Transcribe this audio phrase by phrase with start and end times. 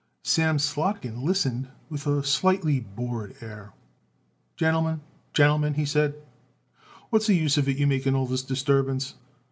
[0.23, 3.71] Sam Slotkin listened with a slightly bored air.
[4.55, 6.15] "Gentlemen, gentlemen," he said,
[7.11, 9.13] "what's the use of it you make all this disturbance?